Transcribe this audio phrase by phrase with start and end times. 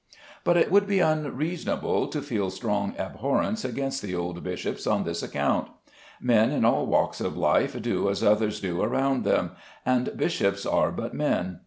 [0.43, 5.21] But it would be unreasonable to feel strong abhorrence against the old bishops on this
[5.21, 5.67] account.
[6.19, 9.51] Men in all walks of life do as others do around them,
[9.85, 11.59] and bishops are but men.